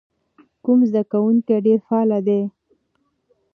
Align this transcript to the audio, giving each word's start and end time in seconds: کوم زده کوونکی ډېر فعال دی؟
کوم 0.63 0.79
زده 0.89 1.01
کوونکی 1.11 1.55
ډېر 1.65 1.79
فعال 1.87 2.11
دی؟ 2.27 2.41